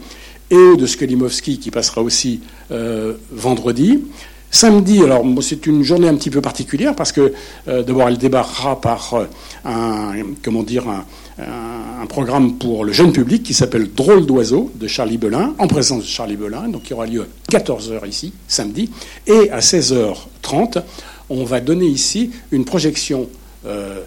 et 0.51 0.77
de 0.77 0.87
Skolimowski 0.87 1.59
qui 1.59 1.71
passera 1.71 2.03
aussi 2.03 2.41
euh, 2.71 3.15
vendredi. 3.31 4.01
Samedi, 4.51 5.03
alors 5.03 5.25
c'est 5.43 5.67
une 5.67 5.83
journée 5.83 6.09
un 6.09 6.15
petit 6.15 6.31
peu 6.31 6.41
particulière 6.41 6.95
parce 6.95 7.13
que 7.13 7.35
euh, 7.69 7.83
d'abord 7.83 8.09
elle 8.09 8.17
débarquera 8.17 8.81
par 8.81 9.13
euh, 9.13 9.25
un 9.67 10.15
comment 10.43 10.63
dire 10.63 10.85
un, 10.89 11.05
programme 12.09 12.55
pour 12.55 12.85
le 12.85 12.93
jeune 12.93 13.13
public 13.13 13.43
qui 13.43 13.53
s'appelle 13.53 13.93
Drôle 13.93 14.25
d'oiseau 14.25 14.73
de 14.75 14.89
Charlie 14.89 15.19
Belin 15.19 15.55
en 15.59 15.69
présence 15.69 16.03
de 16.03 16.09
Charlie 16.09 16.37
Belin, 16.37 16.69
donc 16.69 16.89
il 16.89 16.95
aura 16.95 17.07
lieu 17.07 17.21
à 17.23 17.53
14h 17.53 18.09
ici 18.09 18.33
samedi 18.49 18.91
et 19.27 19.51
à 19.51 19.61
16h30 19.61 20.83
on 21.29 21.45
va 21.45 21.61
donner 21.61 21.87
ici 21.87 22.31
une 22.51 22.65
projection 22.65 23.29
euh, 23.67 24.01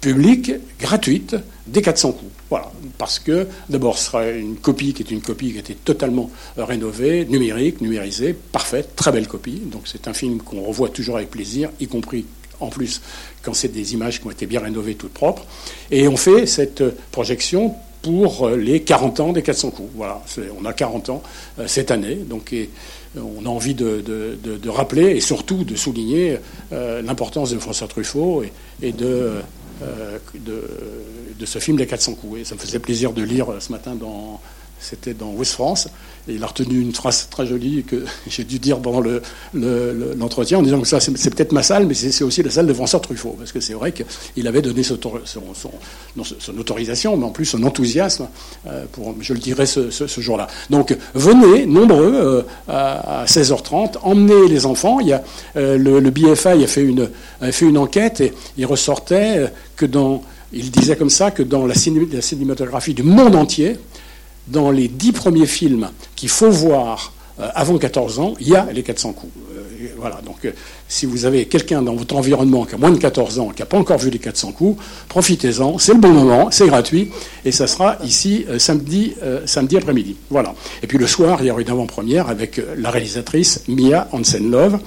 publique 0.00 0.52
gratuite 0.80 1.36
des 1.66 1.82
400 1.82 2.12
coups. 2.12 2.32
Voilà, 2.50 2.72
parce 2.96 3.18
que 3.18 3.46
d'abord 3.68 3.98
ce 3.98 4.06
sera 4.06 4.26
une 4.28 4.56
copie 4.56 4.94
qui 4.94 5.02
est 5.02 5.10
une 5.10 5.20
copie 5.20 5.50
qui 5.50 5.56
a 5.56 5.60
été 5.60 5.74
totalement 5.74 6.30
rénovée, 6.56 7.26
numérique, 7.26 7.80
numérisée, 7.80 8.32
parfaite, 8.32 8.96
très 8.96 9.12
belle 9.12 9.28
copie. 9.28 9.60
Donc 9.66 9.82
c'est 9.84 10.08
un 10.08 10.14
film 10.14 10.38
qu'on 10.38 10.62
revoit 10.62 10.88
toujours 10.88 11.16
avec 11.16 11.30
plaisir, 11.30 11.70
y 11.80 11.86
compris 11.86 12.24
en 12.60 12.68
plus 12.68 13.02
quand 13.42 13.54
c'est 13.54 13.68
des 13.68 13.92
images 13.92 14.20
qui 14.20 14.26
ont 14.26 14.30
été 14.30 14.46
bien 14.46 14.60
rénovées, 14.60 14.94
toutes 14.94 15.12
propres. 15.12 15.44
Et 15.90 16.08
on 16.08 16.16
fait 16.16 16.46
cette 16.46 16.82
projection 17.10 17.74
pour 18.00 18.48
les 18.48 18.80
40 18.80 19.20
ans 19.20 19.32
des 19.32 19.42
400 19.42 19.70
coups. 19.70 19.90
Voilà, 19.94 20.22
on 20.58 20.64
a 20.64 20.72
40 20.72 21.10
ans 21.10 21.22
cette 21.66 21.90
année, 21.90 22.14
donc 22.14 22.54
on 23.18 23.44
a 23.46 23.48
envie 23.48 23.74
de, 23.74 24.68
rappeler 24.68 25.16
et 25.16 25.20
surtout 25.20 25.64
de 25.64 25.76
souligner 25.76 26.38
l'importance 26.70 27.50
de 27.50 27.58
François 27.58 27.88
Truffaut 27.88 28.42
et, 28.82 28.92
de, 28.92 29.34
de, 30.34 31.46
ce 31.46 31.58
film 31.58 31.78
Les 31.78 31.86
400 31.86 32.14
coups. 32.14 32.40
Et 32.40 32.44
ça 32.44 32.54
me 32.54 32.60
faisait 32.60 32.78
plaisir 32.78 33.12
de 33.12 33.22
lire 33.22 33.46
ce 33.60 33.72
matin 33.72 33.94
dans 33.94 34.40
c'était 34.80 35.14
dans 35.14 35.30
West 35.30 35.52
France. 35.52 35.88
Et 36.28 36.34
il 36.34 36.44
a 36.44 36.46
retenu 36.46 36.80
une 36.80 36.92
phrase 36.92 37.28
très 37.30 37.46
jolie 37.46 37.84
que 37.84 38.04
j'ai 38.28 38.44
dû 38.44 38.58
dire 38.58 38.78
pendant 38.78 39.02
l'entretien 39.54 40.58
en 40.58 40.62
disant 40.62 40.80
que 40.80 40.86
ça, 40.86 41.00
c'est 41.00 41.34
peut-être 41.34 41.52
ma 41.52 41.62
salle, 41.62 41.86
mais 41.86 41.94
c'est 41.94 42.22
aussi 42.24 42.42
la 42.42 42.50
salle 42.50 42.66
de 42.66 42.74
François 42.74 43.00
Truffaut. 43.00 43.34
Parce 43.38 43.52
que 43.52 43.60
c'est 43.60 43.72
vrai 43.72 43.92
qu'il 43.92 44.46
avait 44.46 44.60
donné 44.60 44.82
son, 44.82 44.98
autorisation, 46.58 47.16
mais 47.16 47.24
en 47.24 47.30
plus 47.30 47.46
son 47.46 47.62
enthousiasme, 47.62 48.28
euh, 48.66 48.84
pour, 48.92 49.14
je 49.20 49.32
le 49.32 49.38
dirai 49.38 49.64
ce, 49.66 49.90
jour-là. 50.20 50.48
Donc 50.68 50.96
venez, 51.14 51.64
nombreux, 51.64 52.12
euh, 52.14 52.42
à, 52.68 53.24
16h30, 53.26 53.98
emmenez 54.02 54.48
les 54.48 54.66
enfants. 54.66 55.00
Il 55.00 55.08
y 55.08 55.12
a, 55.12 55.22
euh, 55.56 55.78
le, 55.78 56.10
BFI 56.10 56.62
a 56.62 56.66
fait, 56.66 56.82
une, 56.82 57.08
a 57.40 57.52
fait 57.52 57.66
une 57.66 57.78
enquête 57.78 58.20
et 58.20 58.32
il 58.58 58.66
ressortait 58.66 59.50
que 59.76 59.86
dans. 59.86 60.22
Il 60.50 60.70
disait 60.70 60.96
comme 60.96 61.10
ça 61.10 61.30
que 61.30 61.42
dans 61.42 61.66
la 61.66 61.74
cinématographie 61.74 62.94
du 62.94 63.02
monde 63.02 63.36
entier, 63.36 63.76
dans 64.50 64.70
les 64.70 64.88
dix 64.88 65.12
premiers 65.12 65.46
films 65.46 65.90
qu'il 66.16 66.28
faut 66.28 66.50
voir 66.50 67.12
euh, 67.40 67.48
avant 67.54 67.78
14 67.78 68.18
ans, 68.18 68.34
il 68.40 68.48
y 68.48 68.56
a 68.56 68.66
les 68.72 68.82
400 68.82 69.12
coups. 69.12 69.32
Euh, 69.54 69.62
voilà, 69.96 70.20
donc 70.24 70.44
euh, 70.44 70.50
si 70.88 71.06
vous 71.06 71.24
avez 71.24 71.46
quelqu'un 71.46 71.82
dans 71.82 71.94
votre 71.94 72.16
environnement 72.16 72.64
qui 72.64 72.74
a 72.74 72.78
moins 72.78 72.90
de 72.90 72.98
14 72.98 73.38
ans, 73.38 73.50
qui 73.50 73.62
n'a 73.62 73.66
pas 73.66 73.78
encore 73.78 73.98
vu 73.98 74.10
les 74.10 74.18
400 74.18 74.52
coups, 74.52 74.82
profitez-en, 75.08 75.78
c'est 75.78 75.92
le 75.92 76.00
bon 76.00 76.10
moment, 76.10 76.50
c'est 76.50 76.66
gratuit, 76.66 77.10
et 77.44 77.52
ça 77.52 77.68
sera 77.68 77.96
ici 78.02 78.44
samedi, 78.58 79.14
après-midi. 79.76 80.16
Voilà. 80.30 80.54
Et 80.82 80.88
puis 80.88 80.98
le 80.98 81.06
soir, 81.06 81.38
il 81.40 81.46
y 81.46 81.50
aura 81.50 81.60
une 81.60 81.70
avant-première 81.70 82.28
avec 82.28 82.60
la 82.76 82.90
réalisatrice 82.90 83.62
Mia 83.68 84.08
Hansen-Love. 84.12 84.80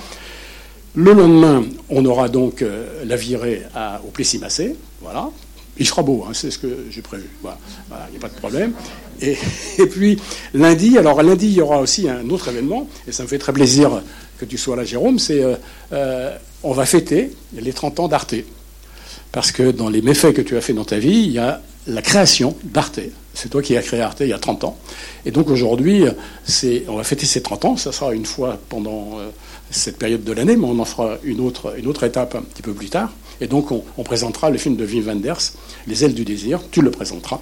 Le 0.95 1.13
lendemain, 1.13 1.63
on 1.89 2.03
aura 2.05 2.27
donc 2.27 2.65
la 3.05 3.15
virée 3.15 3.61
au 4.05 4.09
Plessis-Massé, 4.09 4.75
voilà, 5.01 5.29
il 5.77 5.87
sera 5.87 6.03
beau, 6.03 6.25
hein, 6.27 6.31
c'est 6.33 6.51
ce 6.51 6.57
que 6.57 6.85
j'ai 6.89 7.01
prévu. 7.01 7.29
Il 7.43 8.11
n'y 8.11 8.17
a 8.17 8.19
pas 8.19 8.29
de 8.29 8.35
problème. 8.35 8.73
Et, 9.21 9.35
puis 9.89 10.17
lundi, 10.53 10.97
alors 10.97 11.21
lundi, 11.21 11.47
il 11.47 11.53
y 11.53 11.61
aura 11.61 11.79
aussi 11.79 12.09
un 12.09 12.27
autre 12.29 12.47
événement, 12.47 12.87
et 13.07 13.11
ça 13.11 13.23
me 13.23 13.27
fait 13.27 13.37
très 13.37 13.53
plaisir 13.53 14.01
que 14.39 14.45
tu 14.45 14.57
sois 14.57 14.75
là, 14.75 14.83
Jérôme, 14.83 15.19
c'est 15.19 15.43
euh, 15.43 15.55
euh, 15.93 16.35
on 16.63 16.73
va 16.73 16.85
fêter 16.85 17.31
les 17.53 17.73
30 17.73 17.99
ans 17.99 18.07
d'Arte. 18.07 18.35
Parce 19.31 19.51
que 19.51 19.71
dans 19.71 19.89
les 19.89 20.01
méfaits 20.01 20.33
que 20.33 20.41
tu 20.41 20.57
as 20.57 20.61
fait 20.61 20.73
dans 20.73 20.85
ta 20.85 20.97
vie, 20.97 21.23
il 21.25 21.31
y 21.31 21.39
a 21.39 21.61
la 21.87 22.01
création 22.01 22.55
d'Arte. 22.63 22.99
C'est 23.33 23.49
toi 23.49 23.61
qui 23.61 23.77
as 23.77 23.81
créé 23.81 24.01
Arte 24.01 24.21
il 24.21 24.27
y 24.27 24.33
a 24.33 24.39
30 24.39 24.63
ans. 24.65 24.77
Et 25.25 25.31
donc 25.31 25.49
aujourd'hui, 25.49 26.03
on 26.87 26.95
va 26.95 27.03
fêter 27.03 27.25
ces 27.25 27.41
30 27.41 27.65
ans. 27.65 27.77
Ça 27.77 27.91
sera 27.91 28.13
une 28.13 28.25
fois 28.25 28.59
pendant 28.69 29.19
euh, 29.19 29.29
cette 29.69 29.97
période 29.97 30.23
de 30.23 30.31
l'année, 30.33 30.57
mais 30.57 30.65
on 30.65 30.79
en 30.79 30.85
fera 30.85 31.17
une 31.23 31.39
autre, 31.39 31.75
une 31.77 31.87
autre 31.87 32.03
étape 32.03 32.35
un 32.35 32.41
petit 32.41 32.61
peu 32.61 32.73
plus 32.73 32.89
tard. 32.89 33.11
Et 33.41 33.47
donc 33.47 33.71
on, 33.71 34.03
présentera 34.03 34.49
le 34.49 34.57
film 34.57 34.75
de 34.77 34.85
Wim 34.85 35.03
Wenders, 35.03 35.53
Les 35.87 36.05
ailes 36.05 36.13
du 36.13 36.23
désir. 36.23 36.61
Tu 36.71 36.81
le 36.81 36.91
présenteras 36.91 37.41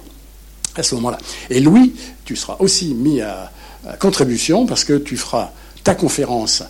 à 0.74 0.82
ce 0.82 0.94
moment-là. 0.96 1.18
Et 1.50 1.60
Louis, 1.60 1.94
tu 2.24 2.34
seras 2.34 2.56
aussi 2.58 2.94
mis 2.94 3.20
à, 3.20 3.52
contribution 3.98 4.66
parce 4.66 4.84
que 4.84 4.98
tu 4.98 5.16
feras 5.16 5.52
ta 5.84 5.94
conférence 5.94 6.62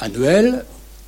annuelle 0.00 0.64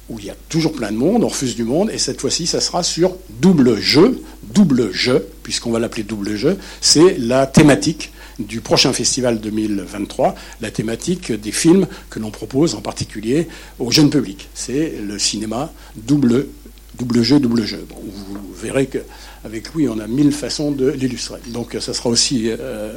où 0.09 0.19
il 0.19 0.27
y 0.27 0.31
a 0.31 0.37
toujours 0.49 0.73
plein 0.73 0.93
de 0.93 0.97
monde, 0.97 1.25
on 1.25 1.29
refuse 1.29 1.57
du 1.57 1.65
monde, 1.65 1.91
et 1.91 1.99
cette 1.99 2.21
fois-ci, 2.21 2.47
ça 2.47 2.61
sera 2.61 2.83
sur 2.83 3.17
double 3.41 3.81
jeu, 3.81 4.23
double 4.55 4.93
jeu, 4.93 5.27
puisqu'on 5.43 5.73
va 5.73 5.81
l'appeler 5.81 6.05
double 6.05 6.37
jeu, 6.37 6.59
c'est 6.81 7.19
la 7.19 7.47
thématique 7.47 8.13
du 8.39 8.61
prochain 8.61 8.93
festival 8.93 9.41
2023, 9.41 10.35
la 10.61 10.71
thématique 10.71 11.33
des 11.33 11.53
films 11.53 11.87
que 12.11 12.21
l'on 12.21 12.31
propose 12.31 12.75
en 12.75 12.81
particulier 12.81 13.49
au 13.79 13.91
jeune 13.91 14.11
public. 14.11 14.49
C'est 14.55 14.95
le 15.05 15.19
cinéma 15.19 15.73
double, 15.97 16.47
double 16.99 17.23
jeu, 17.23 17.41
double 17.41 17.65
jeu. 17.65 17.85
vous 17.89 18.39
verrez 18.55 18.87
que 18.87 18.99
avec 19.47 19.73
Louis, 19.73 19.89
on 19.89 19.99
a 20.01 20.07
mille 20.07 20.33
façons 20.33 20.73
de 20.73 20.91
l'illustrer. 20.91 21.39
Donc 21.49 21.77
ça 21.79 21.95
sera 21.95 22.11
aussi 22.11 22.51
euh, 22.51 22.93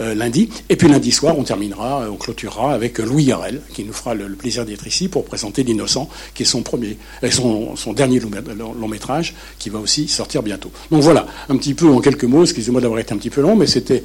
euh, 0.00 0.14
lundi. 0.14 0.48
Et 0.68 0.76
puis 0.76 0.88
lundi 0.88 1.10
soir, 1.10 1.36
on 1.36 1.42
terminera, 1.42 2.06
on 2.10 2.14
clôturera 2.14 2.72
avec 2.72 2.98
Louis 2.98 3.24
Garel, 3.24 3.60
qui 3.74 3.82
nous 3.82 3.92
fera 3.92 4.14
le, 4.14 4.28
plaisir 4.30 4.64
d'être 4.64 4.86
ici 4.86 5.08
pour 5.08 5.24
présenter 5.24 5.64
L'Innocent, 5.64 6.08
qui 6.34 6.44
est 6.44 6.46
son 6.46 6.62
premier, 6.62 6.96
euh, 7.24 7.30
son, 7.30 7.74
son 7.74 7.92
dernier 7.92 8.20
long, 8.20 8.88
métrage, 8.88 9.34
qui 9.58 9.70
va 9.70 9.80
aussi 9.80 10.06
sortir 10.06 10.42
bientôt. 10.42 10.70
Donc 10.90 11.02
voilà, 11.02 11.26
un 11.48 11.56
petit 11.56 11.74
peu 11.74 11.88
en 11.88 12.00
quelques 12.00 12.24
mots, 12.24 12.44
excusez-moi 12.44 12.80
d'avoir 12.80 13.00
été 13.00 13.12
un 13.12 13.18
petit 13.18 13.30
peu 13.30 13.40
long, 13.40 13.56
mais 13.56 13.66
c'était 13.66 14.04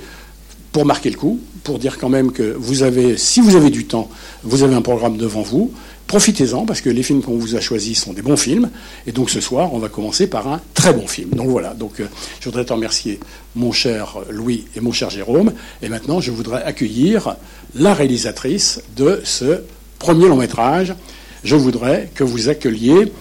pour 0.72 0.86
marquer 0.86 1.10
le 1.10 1.16
coup, 1.16 1.40
pour 1.64 1.80
dire 1.80 1.98
quand 1.98 2.10
même 2.10 2.32
que 2.32 2.56
vous 2.58 2.84
avez, 2.84 3.18
si 3.18 3.40
vous 3.40 3.56
avez 3.56 3.70
du 3.70 3.86
temps, 3.86 4.10
vous 4.44 4.64
avez 4.64 4.76
un 4.76 4.82
programme 4.82 5.16
devant 5.16 5.42
vous. 5.42 5.72
Profitez-en 6.08 6.66
parce 6.66 6.82
que 6.82 6.90
les 6.90 7.02
films 7.02 7.22
qu'on 7.22 7.38
vous 7.38 7.56
a 7.56 7.62
choisis 7.62 8.00
sont 8.00 8.14
des 8.14 8.22
bons 8.22 8.38
films. 8.38 8.70
Et 9.08 9.12
donc 9.12 9.30
ce 9.30 9.42
soir, 9.42 9.74
on 9.74 9.80
va 9.80 9.90
commencer 9.90 10.28
par 10.28 10.48
un 10.48 10.62
très 10.74 10.94
bon 10.94 11.08
film. 11.08 11.32
Donc 11.32 11.48
voilà. 11.48 11.74
Donc 11.74 12.00
euh, 12.00 12.06
je 12.40 12.46
voudrais 12.46 12.64
te 12.64 12.74
remercier, 12.74 13.20
mon 13.56 13.72
cher 13.72 14.18
Louis 14.30 14.66
et 14.76 14.82
mon 14.82 14.92
cher 14.92 15.10
Jérôme. 15.10 15.54
Et 15.82 15.90
maintenant, 15.90 16.20
je 16.20 16.32
voudrais 16.32 16.64
accueillir 16.64 17.36
la 17.74 17.94
réalisatrice 17.94 18.82
de 18.96 19.22
ce 19.24 19.62
premier 19.98 20.28
long 20.28 20.38
métrage. 20.38 20.94
Je 21.44 21.56
voudrais 21.56 22.10
que 22.14 22.24
vous 22.24 22.50
accueilliez 22.50 23.12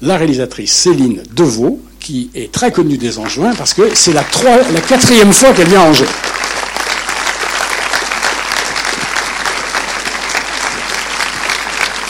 la 0.00 0.16
réalisatrice 0.16 0.72
Céline 0.72 1.22
Deveau, 1.34 1.80
qui 1.98 2.30
est 2.34 2.52
très 2.52 2.70
connue 2.70 2.98
des 2.98 3.18
Angevins 3.18 3.54
parce 3.56 3.74
que 3.74 3.94
c'est 3.94 4.12
la, 4.12 4.24
la 4.72 4.80
quatrième 4.80 5.32
fois 5.32 5.52
qu'elle 5.52 5.68
vient 5.68 5.82
à 5.82 5.88
Angers. 5.88 6.04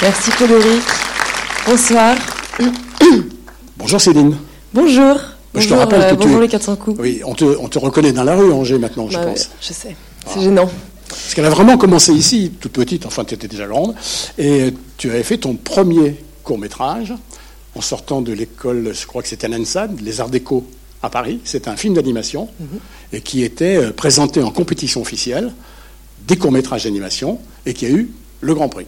Merci 0.01 0.31
Frédéric. 0.31 0.83
Bonsoir. 1.67 2.17
Bonjour 3.77 4.01
Céline. 4.01 4.37
Bonjour. 4.73 5.17
Je 5.57 5.69
te 5.69 5.75
rappelle 5.75 6.03
que 6.03 6.13
euh, 6.13 6.15
bonjour 6.15 6.41
les 6.41 6.47
400 6.47 6.77
coups. 6.77 7.01
Oui, 7.01 7.21
on 7.25 7.35
te, 7.35 7.79
reconnaît 7.79 8.13
dans 8.13 8.23
la 8.23 8.37
rue 8.37 8.53
Angers 8.53 8.79
maintenant, 8.79 9.09
je 9.11 9.17
bah 9.17 9.27
pense. 9.27 9.51
je 9.61 9.73
sais. 9.73 9.97
C'est 10.27 10.41
gênant. 10.41 10.71
Parce 11.09 11.35
qu'elle 11.35 11.47
a 11.47 11.51
vraiment 11.51 11.77
commencé 11.77 12.13
ici, 12.13 12.53
toute 12.61 12.73
petite, 12.73 13.07
enfin 13.07 13.25
tu 13.25 13.35
étais 13.35 13.49
déjà 13.49 13.67
grande, 13.67 13.95
et 14.37 14.73
tu 14.99 15.11
avais 15.11 15.25
fait 15.25 15.39
ton 15.39 15.55
premier 15.55 16.17
court 16.45 16.59
métrage 16.59 17.13
en 17.75 17.81
sortant 17.81 18.21
de 18.21 18.33
l'école, 18.33 18.93
je 18.95 19.07
crois 19.07 19.23
que 19.23 19.29
c'était 19.29 19.47
à 19.47 19.51
Nansad, 19.51 20.01
les 20.01 20.21
Arts 20.21 20.31
Déco 20.31 20.65
à 21.03 21.11
Paris. 21.11 21.41
C'était 21.43 21.71
un 21.71 21.77
film 21.77 21.95
d'animation 21.95 22.49
mhm. 22.61 22.79
et 23.15 23.21
qui 23.21 23.43
était 23.43 23.77
euh, 23.77 23.91
présenté 23.91 24.43
en 24.43 24.51
compétition 24.51 25.01
officielle 25.01 25.53
des 26.29 26.37
courts 26.37 26.53
métrages 26.53 26.85
d'animation 26.85 27.41
et 27.67 27.75
qui 27.75 27.87
a 27.87 27.91
eu 27.91 28.11
le 28.41 28.55
Grand 28.55 28.69
Prix. 28.69 28.87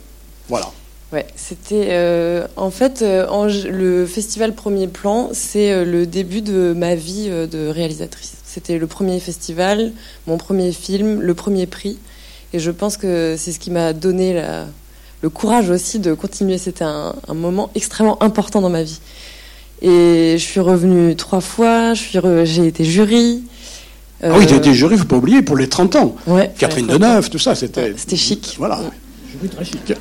Voilà. 0.48 0.70
Ouais, 1.12 1.26
c'était 1.34 1.88
euh, 1.90 2.46
en 2.54 2.70
fait 2.70 3.02
euh, 3.02 3.26
le 3.68 4.06
festival 4.06 4.54
Premier 4.54 4.86
Plan, 4.86 5.30
c'est 5.32 5.72
euh, 5.72 5.84
le 5.84 6.06
début 6.06 6.40
de 6.40 6.72
ma 6.76 6.94
vie 6.94 7.28
de 7.28 7.66
réalisatrice. 7.66 8.34
C'était 8.44 8.78
le 8.78 8.86
premier 8.86 9.18
festival, 9.18 9.92
mon 10.28 10.38
premier 10.38 10.70
film, 10.70 11.20
le 11.20 11.34
premier 11.34 11.66
prix, 11.66 11.98
et 12.52 12.60
je 12.60 12.70
pense 12.70 12.96
que 12.96 13.34
c'est 13.36 13.50
ce 13.50 13.58
qui 13.58 13.72
m'a 13.72 13.92
donné 13.92 14.42
le 15.22 15.30
courage 15.30 15.70
aussi 15.70 16.00
de 16.00 16.14
continuer. 16.14 16.58
C'était 16.58 16.82
un, 16.82 17.14
moment 17.32 17.70
extrêmement 17.76 18.20
important 18.20 18.60
dans 18.60 18.68
ma 18.68 18.82
vie. 18.82 18.98
Et 19.82 20.34
je 20.36 20.42
suis 20.42 20.58
revenue 20.58 21.14
trois 21.14 21.40
fois, 21.40 21.94
j'ai 21.94 22.66
été 22.66 22.84
jury. 22.84 23.44
Ah 24.20 24.30
oui, 24.36 24.46
tu 24.46 24.54
as 24.54 24.56
été 24.56 24.74
jury, 24.74 24.98
faut 24.98 25.04
pas 25.04 25.16
oublier, 25.16 25.42
pour 25.42 25.56
les 25.56 25.68
30 25.68 25.94
ans. 25.94 26.16
Ouais, 26.26 26.50
Catherine 26.58 26.88
Deneuve, 26.88 27.30
tout 27.30 27.38
ça, 27.38 27.54
c'était. 27.54 27.94
c'était 27.96 28.16
chic. 28.16 28.56
Voilà. 28.58 28.80
Très 29.50 29.64
chic. 29.64 29.94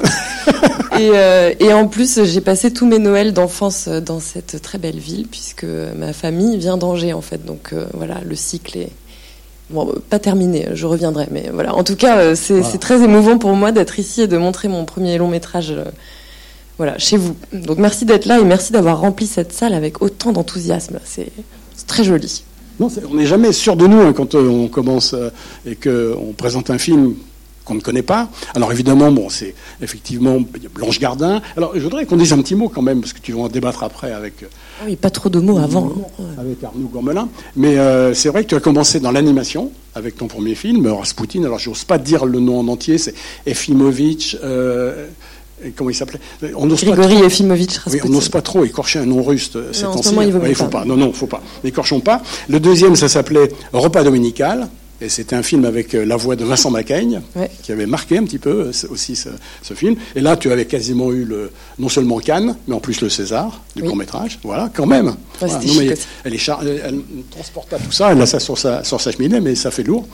Euh, 0.99 1.53
et, 1.59 1.71
en 1.73 1.87
plus, 1.87 2.23
j'ai 2.25 2.41
passé 2.41 2.71
tous 2.71 2.85
mes 2.85 2.99
Noëls 2.99 3.33
d'enfance 3.33 3.87
dans 3.87 4.19
cette 4.19 4.61
très 4.61 4.77
belle 4.77 4.97
ville, 4.97 5.27
puisque 5.27 5.65
ma 5.95 6.13
famille 6.13 6.57
vient 6.57 6.77
d'Angers, 6.77 7.13
en 7.13 7.21
fait. 7.21 7.45
Donc 7.45 7.69
euh, 7.73 7.85
voilà, 7.93 8.19
le 8.25 8.35
cycle 8.35 8.77
est. 8.77 8.91
Bon, 9.69 9.93
pas 10.09 10.17
terminé, 10.17 10.67
je 10.73 10.85
reviendrai. 10.87 11.27
Mais 11.31 11.51
voilà, 11.53 11.75
en 11.75 11.83
tout 11.83 11.95
cas, 11.95 12.17
euh, 12.17 12.35
c'est 12.35 12.79
très 12.79 13.03
émouvant 13.03 13.37
pour 13.37 13.51
moi 13.51 13.71
d'être 13.71 13.99
ici 13.99 14.23
et 14.23 14.27
de 14.27 14.37
montrer 14.37 14.67
mon 14.67 14.83
premier 14.83 15.17
long 15.17 15.27
métrage 15.27 15.73
voilà, 16.77 16.97
chez 16.97 17.17
vous. 17.17 17.35
Donc 17.53 17.77
merci 17.77 18.05
d'être 18.05 18.25
là 18.25 18.39
et 18.39 18.43
merci 18.43 18.71
d'avoir 18.71 18.99
rempli 18.99 19.27
cette 19.27 19.53
salle 19.53 19.73
avec 19.73 20.01
autant 20.01 20.31
d'enthousiasme. 20.31 20.99
C'est 21.05 21.31
très 21.85 22.03
joli. 22.03 22.43
Non, 22.79 22.87
on 23.11 23.15
n'est 23.15 23.25
jamais 23.25 23.51
sûr 23.51 23.75
de 23.75 23.85
nous 23.85 23.99
hein, 23.99 24.13
quand 24.13 24.33
on 24.33 24.69
commence 24.69 25.13
et 25.67 25.75
qu'on 25.75 26.33
présente 26.35 26.69
un 26.71 26.77
film 26.77 27.13
qu'on 27.69 27.75
ne 27.75 27.81
connaît 27.81 28.01
pas. 28.01 28.27
Alors 28.55 28.71
évidemment, 28.71 29.11
bon, 29.11 29.29
c'est 29.29 29.53
effectivement 29.81 30.37
Blanche 30.73 30.99
Gardin. 30.99 31.41
Alors 31.55 31.71
je 31.75 31.79
voudrais 31.81 32.05
qu'on 32.05 32.17
dise 32.17 32.33
un 32.33 32.41
petit 32.41 32.55
mot 32.55 32.67
quand 32.67 32.81
même, 32.81 32.99
parce 32.99 33.13
que 33.13 33.19
tu 33.21 33.31
vas 33.33 33.41
en 33.41 33.47
débattre 33.47 33.83
après 33.83 34.11
avec. 34.11 34.33
Ah 34.81 34.85
oui, 34.87 34.95
pas 34.95 35.09
trop 35.11 35.29
de 35.29 35.39
mots 35.39 35.59
avant. 35.59 35.93
Avec 36.39 36.63
Arnaud 36.63 36.87
Gourmelin. 36.87 37.29
Mais 37.55 37.77
euh, 37.77 38.13
c'est 38.15 38.29
vrai 38.29 38.43
que 38.43 38.49
tu 38.49 38.55
as 38.55 38.59
commencé 38.59 38.99
dans 38.99 39.11
l'animation 39.11 39.71
avec 39.93 40.17
ton 40.17 40.27
premier 40.27 40.55
film, 40.55 40.87
Rasputin. 40.87 41.43
Alors 41.43 41.59
j'ose 41.59 41.83
pas 41.83 41.97
dire 41.99 42.25
le 42.25 42.39
nom 42.39 42.59
en 42.59 42.67
entier, 42.67 42.97
c'est 42.97 43.13
Efimovic. 43.45 44.35
Euh, 44.43 45.05
comment 45.75 45.89
il 45.89 45.93
s'appelait? 45.95 46.19
On 46.55 46.65
n'ose 46.65 46.83
pas 46.83 46.95
trop- 46.95 47.23
Efimovic 47.25 47.79
oui, 47.91 47.99
on 48.05 48.09
n'ose 48.09 48.29
pas 48.29 48.41
trop 48.41 48.63
écorcher 48.65 48.99
un 48.99 49.05
nom 49.05 49.21
russe 49.21 49.51
euh, 49.55 49.69
ces 49.73 49.85
en 49.85 49.91
ce 49.91 49.97
temps-ci. 49.97 50.09
moment, 50.15 50.21
il 50.27 50.35
Ouais, 50.35 50.49
mieux 50.49 50.53
faut 50.55 50.65
pas. 50.65 50.79
pas. 50.79 50.85
Non, 50.85 50.95
non, 50.97 51.11
faut 51.13 51.27
pas. 51.27 51.41
N'écorchons 51.63 51.99
pas. 51.99 52.21
Le 52.47 52.59
deuxième, 52.59 52.95
ça 52.95 53.09
s'appelait 53.09 53.51
Repas 53.73 54.03
dominical. 54.03 54.69
Et 55.01 55.07
c'était 55.07 55.35
un 55.35 55.43
film 55.43 55.63
avec 55.63 55.93
euh, 55.95 56.03
la 56.05 56.17
voix 56.17 56.35
de 56.35 56.43
Vincent 56.43 56.69
Macaigne, 56.71 57.21
Ouais. 57.35 57.49
qui 57.63 57.71
avait 57.71 57.85
marqué 57.85 58.17
un 58.17 58.23
petit 58.25 58.37
peu 58.37 58.49
euh, 58.67 58.71
aussi 58.89 59.15
ce, 59.15 59.29
ce 59.63 59.73
film. 59.73 59.95
Et 60.15 60.19
là, 60.19 60.35
tu 60.35 60.51
avais 60.51 60.65
quasiment 60.65 61.11
eu 61.13 61.23
le, 61.23 61.51
non 61.77 61.87
seulement 61.87 62.19
Cannes, 62.19 62.57
mais 62.67 62.75
en 62.75 62.81
plus 62.81 62.99
le 62.99 63.07
César 63.09 63.61
du 63.77 63.81
Oui. 63.81 63.87
court 63.87 63.95
métrage. 63.97 64.39
Voilà, 64.43 64.69
quand 64.73 64.85
même. 64.85 65.15
Voilà. 65.39 65.53
Non, 65.65 65.73
mais 65.77 65.93
elle, 66.25 66.33
est 66.33 66.37
char- 66.37 66.59
elle, 66.63 66.81
elle 66.85 66.95
ne 66.95 67.21
transporte 67.31 67.69
pas 67.69 67.77
tout 67.77 67.91
ça, 67.93 68.11
elle 68.11 68.21
a 68.21 68.25
ça 68.25 68.39
sur 68.41 68.57
sa, 68.57 68.83
sur 68.83 68.99
sa 68.99 69.11
cheminée, 69.11 69.39
mais 69.39 69.55
ça 69.55 69.71
fait 69.71 69.83
lourd. 69.83 70.05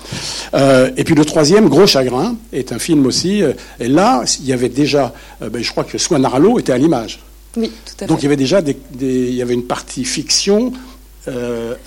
Euh, 0.54 0.92
et 0.98 1.04
puis 1.04 1.16
le 1.16 1.26
troisième, 1.26 1.68
Gros 1.68 1.88
Chagrin, 1.88 2.36
est 2.54 2.72
un 2.72 2.78
film 2.80 3.08
aussi. 3.08 3.42
euh, 3.42 3.54
et 3.80 3.88
là, 3.88 4.24
il 4.40 4.46
y 4.46 4.54
avait 4.54 4.70
déjà, 4.70 5.14
euh, 5.42 5.50
ben, 5.50 5.64
je 5.64 5.72
crois 5.72 5.84
que 5.84 5.98
Swan 5.98 6.24
Arlo 6.26 6.60
était 6.60 6.74
à 6.74 6.78
l'image. 6.78 7.22
Oui, 7.58 7.72
tout 7.86 8.04
à 8.04 8.08
Donc 8.08 8.18
il 8.18 8.20
y 8.20 8.22
fait. 8.22 8.28
avait 8.28 8.36
déjà 8.38 8.62
des, 8.62 8.78
des- 8.92 9.30
il 9.30 9.36
y 9.36 9.42
avait 9.42 9.54
une 9.56 9.66
partie 9.66 10.06
fiction 10.06 10.74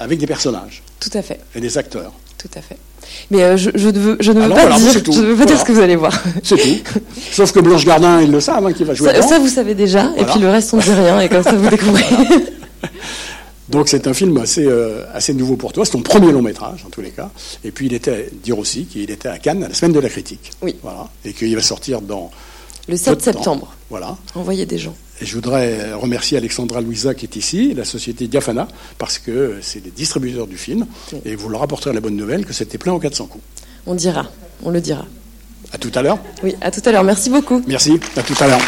avec 0.00 0.18
des 0.18 0.26
personnages 0.26 0.82
Tout 0.98 1.10
à 1.14 1.22
fait. 1.22 1.38
et 1.54 1.60
des 1.60 1.78
acteurs. 1.78 2.12
Tout 2.38 2.48
à 2.54 2.60
fait. 2.62 2.76
Mais 3.30 3.42
euh, 3.42 3.56
je, 3.56 3.70
je 3.74 3.88
ne 3.88 3.98
veux, 3.98 4.16
je 4.20 4.32
ne 4.32 4.38
veux 4.38 4.44
Alors 4.44 4.56
pas 4.56 4.78
dire, 4.78 4.92
je 4.92 5.20
ne 5.20 5.26
veux 5.26 5.36
pas 5.36 5.44
dire 5.44 5.56
Voilà. 5.56 5.56
ce 5.60 5.64
que 5.64 5.72
vous 5.72 5.80
allez 5.80 5.96
voir. 5.96 6.22
C'est 6.42 6.56
tout. 6.56 7.00
Sauf 7.32 7.52
que 7.52 7.60
Blanche 7.60 7.84
Gardin, 7.84 8.20
ils 8.22 8.30
le 8.30 8.40
savent, 8.40 8.64
hein, 8.66 8.72
qui 8.72 8.84
va 8.84 8.94
jouer 8.94 9.12
Ça, 9.12 9.22
ça, 9.22 9.38
vous 9.38 9.48
savez 9.48 9.74
déjà, 9.74 10.12
et 10.16 10.24
puis 10.24 10.38
le 10.40 10.48
reste, 10.48 10.72
on 10.74 10.76
ne 10.76 10.82
dit 10.82 10.90
rien, 10.92 11.20
et 11.20 11.28
comme 11.28 11.42
ça, 11.42 11.52
vous 11.52 11.68
découvrez. 11.68 12.04
Donc 13.68 13.88
c'est 13.88 14.06
un 14.06 14.14
film 14.14 14.36
assez, 14.38 14.64
euh, 14.64 15.04
assez 15.12 15.34
nouveau 15.34 15.56
pour 15.56 15.72
toi. 15.74 15.84
C'est 15.84 15.90
ton 15.92 16.00
premier 16.00 16.32
long 16.32 16.40
métrage, 16.40 16.84
en 16.86 16.90
tous 16.90 17.02
les 17.02 17.10
cas. 17.10 17.30
Et 17.64 17.70
puis 17.70 17.86
il 17.86 17.92
était, 17.92 18.30
dire 18.42 18.58
aussi 18.58 18.86
qu'il 18.86 19.10
était 19.10 19.28
à 19.28 19.38
Cannes 19.38 19.62
à 19.62 19.68
la 19.68 19.74
semaine 19.74 19.92
de 19.92 20.00
la 20.00 20.08
critique. 20.08 20.52
Oui. 20.62 20.74
Voilà. 20.82 21.06
Et 21.24 21.34
qu'il 21.34 21.54
va 21.54 21.60
sortir 21.60 22.00
dans 22.00 22.30
Le 22.88 22.94
peu 22.94 22.96
7 22.98 23.10
de 23.10 23.14
temps. 23.18 23.32
septembre. 23.32 23.74
Voilà. 23.90 24.16
Envoyez 24.34 24.64
des 24.64 24.78
gens. 24.78 24.94
Et 25.20 25.26
je 25.26 25.34
voudrais 25.34 25.92
remercier 25.94 26.38
Alexandra 26.38 26.80
Louisa 26.80 27.14
qui 27.14 27.26
est 27.26 27.36
ici, 27.36 27.74
la 27.74 27.84
société 27.84 28.28
Diafana, 28.28 28.68
parce 28.98 29.18
que 29.18 29.56
c'est 29.62 29.84
les 29.84 29.90
distributeurs 29.90 30.46
du 30.46 30.56
film. 30.56 30.86
Et 31.24 31.34
vous 31.34 31.48
leur 31.48 31.62
apporterez 31.62 31.92
la 31.92 32.00
bonne 32.00 32.16
nouvelle 32.16 32.44
que 32.46 32.52
c'était 32.52 32.78
plein 32.78 32.92
aux 32.92 33.00
400 33.00 33.26
coups. 33.26 33.44
On 33.86 33.94
dira. 33.94 34.30
On 34.62 34.70
le 34.70 34.80
dira. 34.80 35.04
À 35.72 35.78
tout 35.78 35.92
à 35.94 36.02
l'heure. 36.02 36.18
Oui, 36.42 36.54
à 36.60 36.70
tout 36.70 36.82
à 36.84 36.92
l'heure. 36.92 37.04
Merci 37.04 37.30
beaucoup. 37.30 37.62
Merci. 37.66 37.98
À 38.16 38.22
tout 38.22 38.36
à 38.40 38.46
l'heure. 38.46 38.60